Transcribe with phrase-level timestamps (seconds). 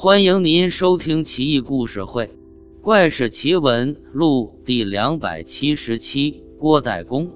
[0.00, 2.26] 欢迎您收听《奇异故事会·
[2.82, 6.44] 怪事奇闻录》第两百七十七。
[6.56, 7.32] 郭代公，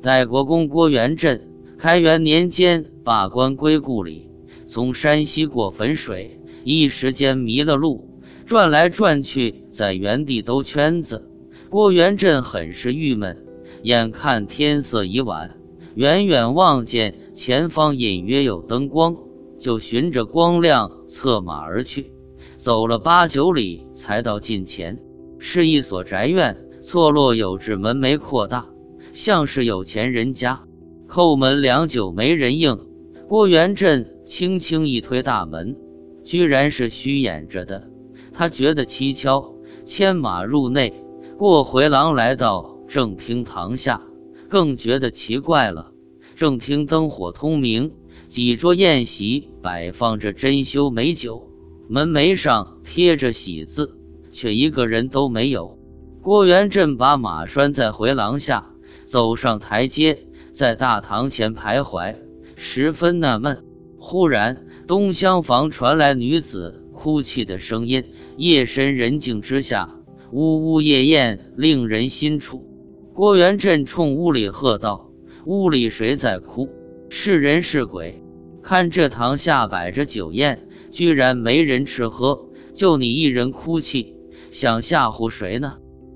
[0.00, 4.30] 代国公郭元振，开元年间罢官归故里，
[4.64, 8.08] 从山西过汾水，一时间迷了路，
[8.46, 11.28] 转来转去，在原地兜圈子。
[11.68, 13.44] 郭元振很是郁闷，
[13.82, 15.56] 眼看天色已晚，
[15.96, 19.16] 远远望见前方隐约有灯光。
[19.64, 22.12] 就循着光亮策马而去，
[22.58, 24.98] 走了八九里，才到近前，
[25.38, 28.66] 是一所宅院，错落有致，门楣扩大，
[29.14, 30.64] 像是有钱人家。
[31.08, 32.78] 叩门良久没人应，
[33.26, 35.78] 郭元振轻轻一推大门，
[36.24, 37.88] 居然是虚掩着的。
[38.34, 39.54] 他觉得蹊跷，
[39.86, 40.92] 牵马入内，
[41.38, 44.02] 过回廊，来到正厅堂下，
[44.50, 45.90] 更觉得奇怪了。
[46.36, 47.92] 正厅灯火通明。
[48.34, 51.52] 几桌宴席摆放着珍馐美酒，
[51.86, 53.96] 门楣上贴着喜字，
[54.32, 55.78] 却一个人都没有。
[56.20, 58.72] 郭元振把马拴在回廊下，
[59.04, 62.16] 走上台阶，在大堂前徘徊，
[62.56, 63.62] 十分纳闷。
[64.00, 68.02] 忽然，东厢房传来女子哭泣的声音。
[68.36, 69.94] 夜深人静之下，
[70.32, 72.66] 呜呜咽咽，令人心楚。
[73.12, 75.12] 郭元振冲屋里喝道
[75.46, 76.68] ：“屋里谁在哭？
[77.08, 78.20] 是人是鬼？”
[78.64, 84.16] 看这堂下摆着酒宴，居然没人吃喝，就你一人哭泣，
[84.52, 85.74] 想吓唬谁呢？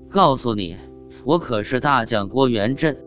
[0.09, 0.75] 告诉你，
[1.23, 2.97] 我可是大将郭元振。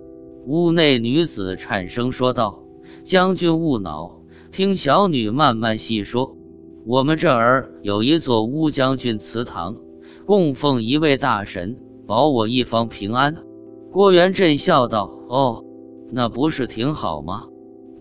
[0.46, 2.62] 屋内女子颤声说道
[3.02, 4.20] ：“将军勿恼，
[4.52, 6.36] 听小女慢慢细说。
[6.86, 9.76] 我们这儿有一座乌将军祠堂，
[10.24, 11.76] 供奉一位大神，
[12.06, 13.38] 保我一方平安。”
[13.90, 15.64] 郭元振笑道：“哦，
[16.12, 17.46] 那不是挺好吗？”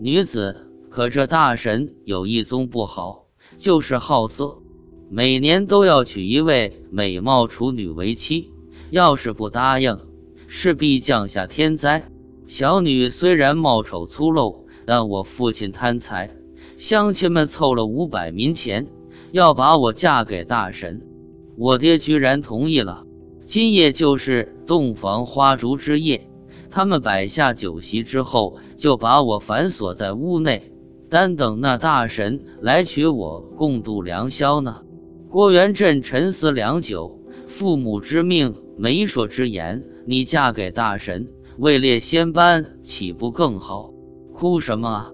[0.00, 0.68] 女子。
[0.92, 3.24] 可这大神有一宗不好，
[3.56, 4.58] 就是好色，
[5.08, 8.50] 每年都要娶一位美貌处女为妻，
[8.90, 9.98] 要是不答应，
[10.48, 12.10] 势必降下天灾。
[12.46, 16.36] 小女虽然貌丑粗陋，但我父亲贪财，
[16.76, 18.86] 乡亲们凑了五百民钱，
[19.30, 21.00] 要把我嫁给大神，
[21.56, 23.04] 我爹居然同意了。
[23.46, 26.28] 今夜就是洞房花烛之夜，
[26.70, 30.68] 他们摆下酒席之后，就把我反锁在屋内。
[31.12, 34.80] 单等那大神来娶我共度良宵呢。
[35.28, 41.28] 郭元振沉思良久，父母之命，媒妁之言，你嫁给大神，
[41.58, 43.92] 位列仙班，岂不更好？
[44.32, 45.10] 哭什么啊？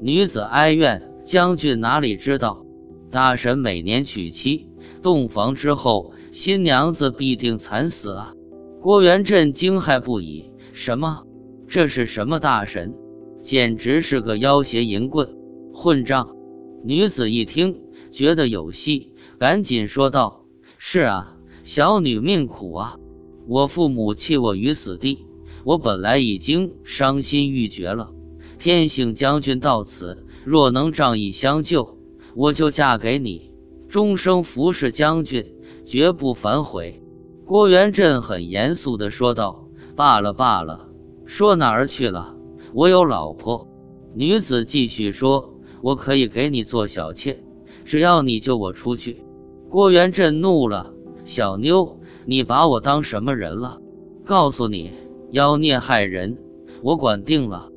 [0.00, 2.64] 女子哀怨，将军哪里知道？
[3.10, 4.68] 大神每年娶妻，
[5.02, 8.34] 洞房之后，新娘子必定惨死啊！
[8.80, 11.24] 郭元振惊骇不已，什么？
[11.66, 12.94] 这是什么大神？
[13.42, 15.39] 简直是个妖邪淫棍！
[15.82, 16.36] 混账！
[16.84, 17.80] 女子一听，
[18.12, 20.44] 觉得有戏，赶紧说道
[20.76, 22.98] ：“是啊，小女命苦啊！
[23.48, 25.24] 我父母弃我于死地，
[25.64, 28.10] 我本来已经伤心欲绝了。
[28.58, 31.96] 天幸将军到此，若能仗义相救，
[32.34, 33.50] 我就嫁给你，
[33.88, 35.46] 终生服侍将军，
[35.86, 37.02] 绝不反悔。”
[37.48, 39.66] 郭元振很严肃地说道
[39.96, 40.90] ：“罢了罢了，
[41.24, 42.36] 说哪儿去了？
[42.74, 43.66] 我有老婆。”
[44.14, 45.54] 女子继续说。
[45.82, 47.42] 我可以给你做小妾，
[47.84, 49.24] 只要你救我出去。
[49.68, 50.92] 郭元振怒了
[51.24, 53.80] ：“小妞，你把我当什么人了？
[54.24, 54.90] 告诉你，
[55.30, 56.38] 妖孽害人，
[56.82, 57.68] 我管定了。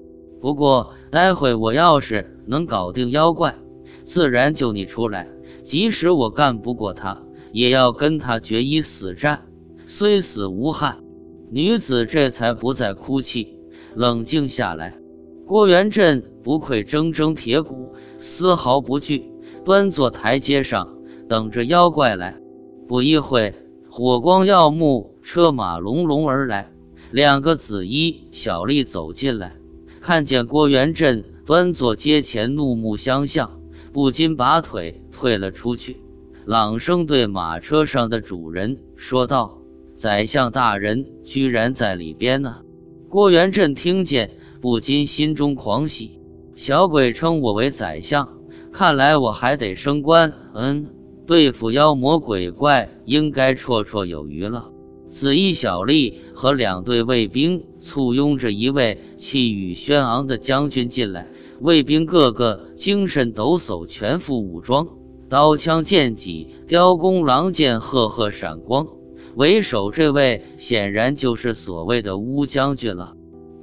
[0.41, 3.55] 不过待会我要是能搞定妖怪，
[4.03, 5.29] 自然救你出来。
[5.63, 9.45] 即使我干不过他，也要跟他决一死战，
[9.87, 10.99] 虽死无憾。”
[11.51, 13.59] 女子这才不再哭泣，
[13.93, 14.97] 冷静下来。
[15.45, 19.29] 郭元振不愧铮铮铁骨，丝毫不惧，
[19.65, 22.39] 端坐台阶上等着妖怪来。
[22.87, 23.53] 不一会，
[23.89, 26.71] 火光耀目，车马隆隆而来，
[27.11, 29.57] 两个紫衣小吏走进来，
[29.99, 33.59] 看见郭元振端坐阶前，怒目相向，
[33.91, 35.97] 不禁把腿退了出去，
[36.45, 39.59] 朗声对马车上的主人说道
[39.95, 42.61] ：“宰相大人居然在里边呢！”
[43.09, 44.31] 郭元振听见。
[44.63, 46.21] 不禁心中狂喜，
[46.55, 48.29] 小鬼称我为宰相，
[48.71, 50.31] 看来我还得升官。
[50.53, 50.87] 嗯，
[51.27, 54.69] 对付妖魔鬼怪应该绰绰有余了。
[55.11, 61.27] 紫衣小吏和两队卫兵簇拥着一位气宇轩昂的将军进来，
[61.59, 64.87] 卫兵个个精神抖擞，全副武装，
[65.27, 68.87] 刀枪剑戟、雕弓狼箭赫赫闪光。
[69.35, 73.15] 为首这位显然就是所谓的乌将军了。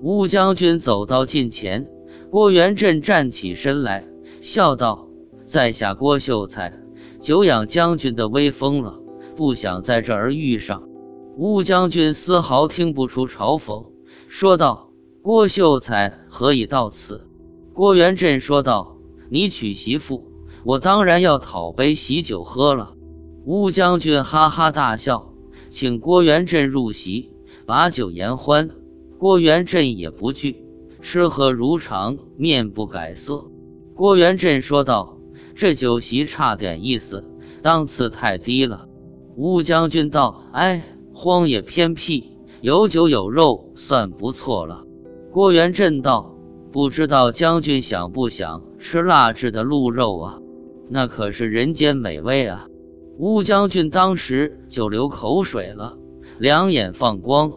[0.03, 1.87] 乌将军走到近前，
[2.31, 4.07] 郭元振站起身来，
[4.41, 5.09] 笑道
[5.45, 6.73] ：“在下郭秀才，
[7.21, 8.99] 久仰将军的威风了，
[9.37, 10.89] 不想在这儿遇上。”
[11.37, 13.89] 乌将军丝毫听不出嘲讽，
[14.27, 17.27] 说道：“郭秀才何以到此？”
[17.75, 18.97] 郭元振说道
[19.29, 20.33] ：“你娶媳妇，
[20.65, 22.95] 我当然要讨杯喜酒喝了。”
[23.45, 25.35] 乌将军哈哈大笑，
[25.69, 27.33] 请郭元振入席，
[27.67, 28.71] 把酒言欢。
[29.21, 30.65] 郭元振也不惧，
[31.03, 33.45] 吃喝如常，面不改色。
[33.95, 35.19] 郭元振说道
[35.55, 37.23] ：“这酒席差点意思，
[37.61, 38.89] 档次太低了。”
[39.37, 44.85] 乌将军道：“哎。”荒野偏僻，有酒有肉算不错了。
[45.31, 46.35] 郭元振道
[46.73, 50.39] ：“不知道将军想不想吃腊制的鹿肉啊？
[50.89, 52.69] 那可是人间美味啊！”
[53.21, 55.99] 乌将军当时就流口水了，
[56.39, 57.53] 两眼放光，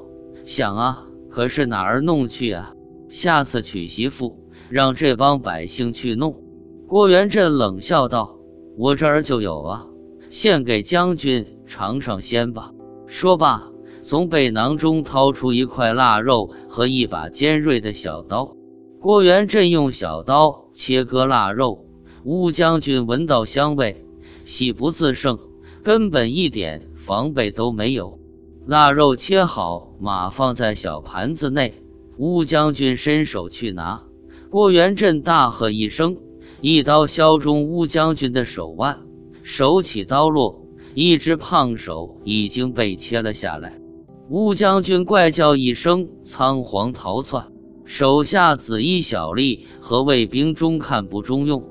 [0.45, 2.73] 想啊，可是哪儿弄去啊？
[3.09, 4.37] 下次娶媳妇，
[4.69, 6.43] 让这帮百姓去弄。
[6.87, 8.37] 郭元振冷笑道
[8.77, 9.87] ：“我这儿就有啊，
[10.29, 12.71] 献给将军尝尝鲜吧。”
[13.09, 13.71] 说罢，
[14.03, 18.55] 从背囊中掏出一块腊肉和一把尖锐的小刀。
[18.99, 21.87] 郭元振用小刀切割腊肉，
[22.23, 24.05] 乌将军闻到香味，
[24.45, 25.39] 喜不自胜，
[25.81, 28.19] 根本一点防备都没有。
[28.65, 31.73] 腊肉切好，码放在小盘子内。
[32.17, 34.03] 乌将军伸手去拿，
[34.49, 36.17] 郭元振大喝一声，
[36.61, 39.01] 一刀削中乌将军的手腕，
[39.41, 40.65] 手起刀落。
[40.95, 43.81] 一只胖手已经被切了下来，
[44.29, 47.47] 乌将军怪叫一声，仓皇逃窜。
[47.83, 51.63] 手下紫衣小吏和卫兵中看不中用，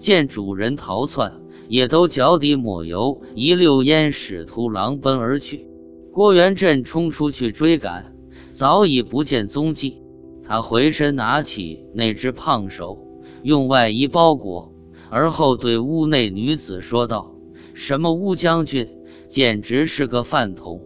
[0.00, 5.69] 见主人逃窜，也都脚底抹油，一溜烟使突狼奔而去。
[6.12, 8.16] 郭元振冲出去追赶，
[8.52, 10.02] 早已不见踪迹。
[10.42, 12.98] 他回身拿起那只胖手，
[13.42, 14.74] 用外衣包裹，
[15.08, 17.34] 而后对屋内女子说道。
[17.74, 18.88] 什么乌将军，
[19.28, 20.82] 简直是个饭桶，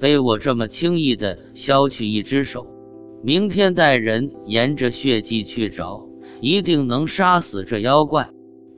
[0.00, 2.66] 被我这么轻易的削去一只手。
[3.22, 6.08] 明天带人沿着血迹去找，
[6.40, 8.30] 一定能杀死这妖怪。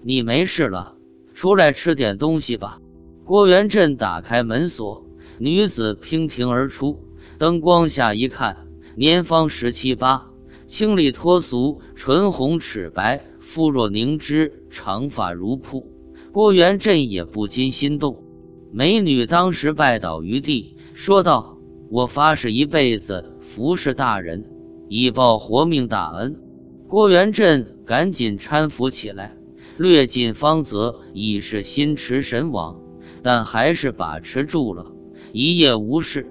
[0.05, 0.95] 你没事了，
[1.35, 2.79] 出来吃点东西吧。
[3.25, 5.06] 郭元振打开门锁，
[5.39, 7.05] 女子娉婷而出，
[7.39, 8.67] 灯光下一看，
[8.97, 10.31] 年方十七八，
[10.67, 15.93] 清丽脱俗，唇红齿白，肤若凝脂，长发如瀑。
[16.33, 18.25] 郭元振也不禁心动，
[18.73, 21.59] 美女当时拜倒于地，说道
[21.91, 24.45] ：“我发誓一辈子服侍大人，
[24.89, 26.41] 以报活命大恩。”
[26.89, 29.37] 郭元振赶紧搀扶起来，
[29.77, 32.81] 略尽方泽，已是心驰神往，
[33.23, 34.93] 但还是把持住了，
[35.39, 36.27] 一夜无事。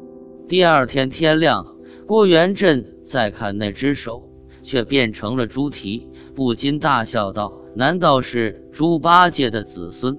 [0.47, 1.75] 第二天天亮，
[2.07, 4.31] 郭元振再看那只手，
[4.63, 7.53] 却变成了猪蹄，不禁大笑道。
[7.75, 10.17] 难道是猪八戒的子孙？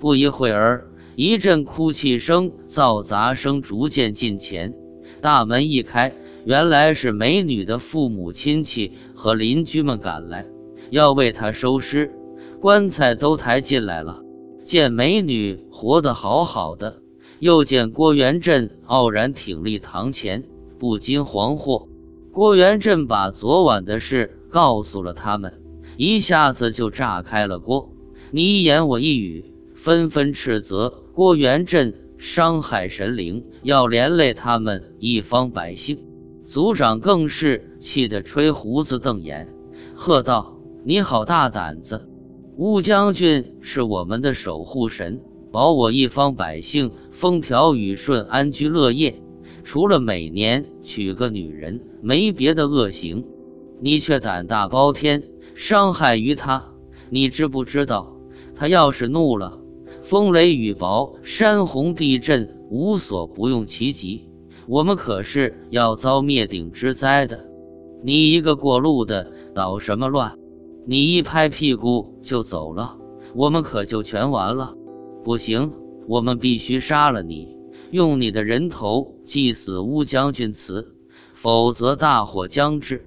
[0.00, 4.74] 不一会儿，一阵哭泣声、嘈杂声逐渐近前。
[5.20, 6.12] 大门一开，
[6.44, 10.44] 原来是美女的父母亲戚和邻居们赶来，
[10.90, 12.10] 要为她收尸。
[12.60, 14.22] 棺材都抬进来了。
[14.64, 16.98] 见美女活得好好的，
[17.38, 20.44] 又见郭元振傲然挺立堂前，
[20.78, 21.88] 不禁惶惑。
[22.32, 25.60] 郭元振把昨晚的事告诉了他们。
[25.96, 27.92] 一下子就炸开了锅，
[28.32, 29.44] 你一言我一语，
[29.74, 36.00] 纷纷斥责郭元振伤害神灵，要连累他们一方百姓。
[36.46, 39.48] 族长更是气得吹胡子瞪眼，
[39.94, 42.08] 喝道：“你好大胆子！
[42.56, 45.20] 乌将军是我们的守护神，
[45.52, 49.22] 保我一方百姓风调雨顺、安居乐业，
[49.62, 53.24] 除了每年娶个女人，没别的恶行。
[53.80, 55.22] 你却胆大包天！”
[55.54, 56.72] 伤害于他，
[57.10, 58.16] 你知不知道？
[58.56, 59.60] 他要是怒了，
[60.02, 64.28] 风雷雨雹、山洪地震，无所不用其极，
[64.66, 67.46] 我们可是要遭灭顶之灾的。
[68.02, 70.36] 你一个过路的，捣什么乱？
[70.84, 72.96] 你一拍屁股就走了，
[73.36, 74.74] 我们可就全完了。
[75.22, 75.72] 不行，
[76.06, 77.56] 我们必须杀了你，
[77.90, 80.94] 用你的人头祭死乌将军祠，
[81.34, 83.06] 否则大祸将至。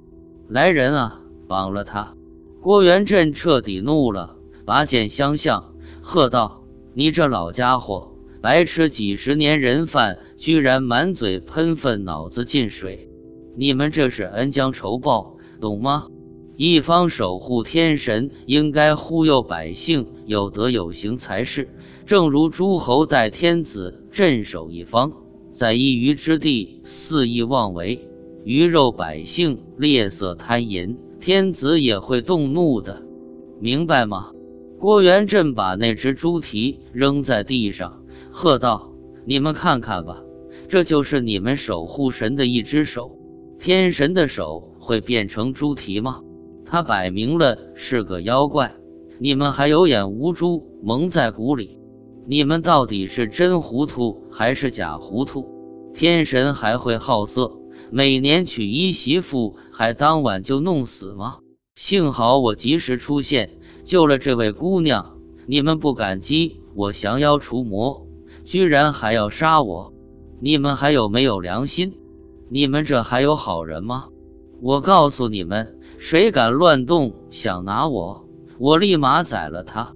[0.50, 2.14] 来人啊，绑了他！
[2.62, 4.36] 郭元振彻底怒了，
[4.66, 6.64] 拔剑相向，喝道
[6.96, 13.10] ：“你这老家伙，白吃几十年人饭，居然满嘴喷粪，脑子进水！
[13.56, 16.08] 你们这是恩将仇报，懂吗？
[16.56, 21.70] 一方守护天神，应该护佑百姓，有德有行才是。
[22.08, 25.12] 正如诸侯待天子，镇守一方，
[25.52, 28.08] 在一隅之地肆意妄为，
[28.46, 33.04] 鱼肉百姓，猎色贪淫。”天子也会动怒的，
[33.60, 34.32] 明白吗？
[34.80, 38.94] 郭元振把那只猪蹄扔在地上，喝道
[39.28, 40.24] ：“你们看看吧，
[40.70, 43.20] 这就是你们守护神的一只手。
[43.60, 46.22] 天神的手会变成猪蹄吗？
[46.66, 48.76] 他摆明了是个妖怪，
[49.20, 51.77] 你们还有眼无珠，蒙在鼓里。
[52.30, 55.48] 你们到底是真糊涂还是假糊涂？
[55.94, 57.54] 天神还会好色，
[57.90, 61.38] 每年娶一媳妇，还当晚就弄死吗？
[61.78, 63.52] 幸好我及时出现。”
[63.88, 65.16] 救了这位姑娘，
[65.46, 68.06] 你们不感激我降妖除魔，
[68.44, 69.94] 居然还要杀我！
[70.42, 71.94] 你们还有没有良心？
[72.50, 74.10] 你们这还有好人吗？
[74.62, 78.28] 我告诉你们，谁敢乱动想拿我，
[78.60, 79.94] 我立马宰了他！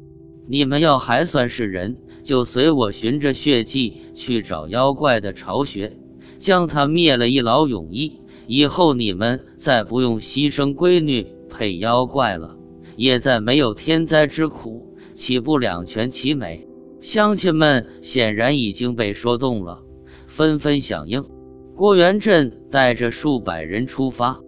[0.48, 5.98] 你们要还算是人，就随我循着血迹去找妖怪的巢穴，
[6.40, 8.22] 将他灭了，一劳永逸。
[8.48, 12.58] 以后你们再不用牺牲闺女配妖怪了。
[12.98, 16.68] 也再没有天灾之苦，岂不两全其美？
[17.02, 19.80] 乡亲们显然已经被说动了，
[20.28, 21.24] 纷纷响应。
[21.76, 24.40] 郭元振带着数百人出发，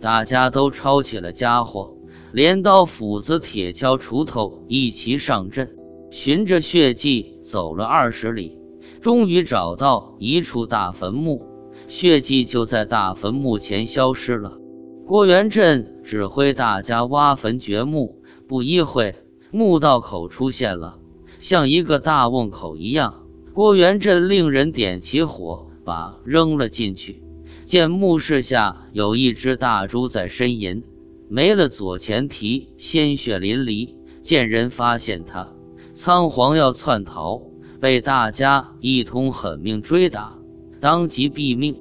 [0.00, 1.96] 大家都抄起了家伙，
[2.32, 5.74] 镰刀、斧子、铁锹、锄头一齐上阵，
[6.12, 8.58] 循着血迹走了二十里，
[9.00, 11.42] 终于找到一处大坟墓，
[11.88, 14.58] 血迹就在大坟墓前消失了。
[15.06, 19.14] 郭元振指挥大家挖坟掘墓，不一会，
[19.50, 20.98] 墓道口出现了，
[21.40, 23.22] 像一个大瓮口一样。
[23.54, 27.22] 郭元振令人点起火把，扔了进去。
[27.64, 30.84] 见墓室下有一只大猪在呻吟，
[31.30, 33.94] 没了左前蹄，鲜血淋漓。
[34.20, 35.48] 见人发现他，
[35.94, 37.42] 仓皇要窜逃，
[37.80, 40.38] 被大家一通狠命追打，
[40.80, 41.76] 当即毙命。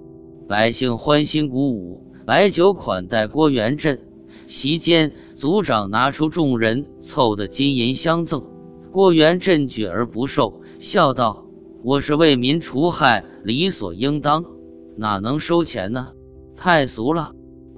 [0.47, 2.05] 百姓欢欣鼓舞。
[2.25, 3.99] 摆酒款待郭元振，
[4.47, 8.43] 席间族长拿出众人凑的金银相赠，
[8.91, 11.45] 郭元振拒而不受，笑道
[11.83, 14.45] ：“我是为民除害，理所应当，
[14.97, 16.09] 哪能收钱呢？
[16.55, 17.31] 太俗了！”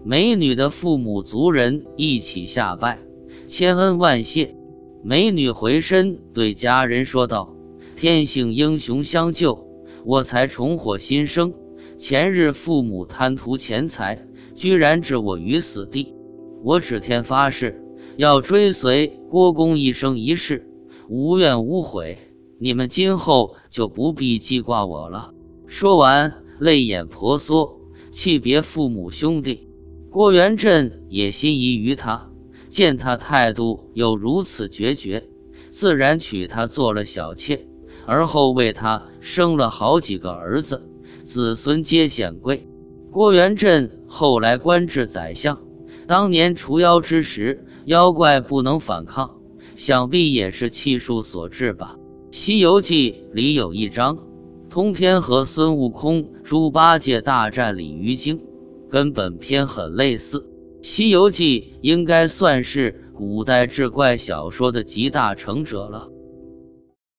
[0.03, 2.99] 美女的父母族人一起下拜，
[3.47, 4.55] 千恩万谢。
[5.03, 7.53] 美女回身对家人说道
[7.95, 9.67] ：“天性英雄相救，
[10.05, 11.53] 我才重获新生。
[11.97, 16.13] 前日父母贪图钱财。”居然置我于死地！
[16.61, 17.83] 我指天发誓，
[18.17, 20.69] 要追随郭公一生一世，
[21.09, 22.19] 无怨无悔。
[22.59, 25.33] 你们今后就不必记挂我了。
[25.65, 27.81] 说完，泪眼婆娑，
[28.11, 29.67] 弃别父母兄弟。
[30.11, 32.29] 郭元振也心仪于他，
[32.73, 35.25] 见他态度又如此决绝，
[35.69, 37.67] 自然娶她做了小妾，
[38.07, 40.81] 而后为他生了好几个儿子，
[41.23, 42.67] 子孙皆显贵。
[43.11, 45.59] 郭元振后来官至宰相，
[46.07, 49.35] 当年除妖之时，妖怪不能反抗，
[49.75, 51.97] 想必也是气数所致吧。
[52.35, 54.17] 《西游记》里有一章，
[54.71, 58.41] 通天和孙悟空、猪八戒大战鲤鱼精，
[58.89, 60.39] 跟本片很类似。
[60.83, 66.09] 《西游记》应该算是古代志怪小说的集大成者了。